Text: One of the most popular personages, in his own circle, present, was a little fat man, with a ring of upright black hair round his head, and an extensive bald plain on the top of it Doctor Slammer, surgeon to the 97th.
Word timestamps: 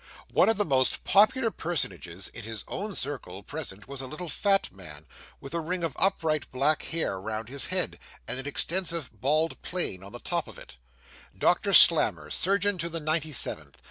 One 0.31 0.49
of 0.49 0.57
the 0.57 0.65
most 0.65 1.03
popular 1.03 1.51
personages, 1.51 2.27
in 2.29 2.43
his 2.43 2.63
own 2.67 2.95
circle, 2.95 3.43
present, 3.43 3.87
was 3.87 4.01
a 4.01 4.07
little 4.07 4.29
fat 4.29 4.71
man, 4.71 5.05
with 5.39 5.53
a 5.53 5.59
ring 5.59 5.83
of 5.83 5.95
upright 5.99 6.49
black 6.51 6.81
hair 6.85 7.21
round 7.21 7.49
his 7.49 7.67
head, 7.67 7.99
and 8.27 8.39
an 8.39 8.47
extensive 8.47 9.11
bald 9.21 9.61
plain 9.61 10.03
on 10.03 10.11
the 10.11 10.17
top 10.19 10.47
of 10.47 10.57
it 10.57 10.75
Doctor 11.37 11.71
Slammer, 11.71 12.31
surgeon 12.31 12.79
to 12.79 12.89
the 12.89 12.99
97th. 12.99 13.75